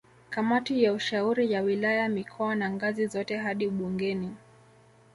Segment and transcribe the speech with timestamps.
[0.29, 4.35] Kamati ya ushauri ya wilaya mikoa na ngazi zote hadi bungeni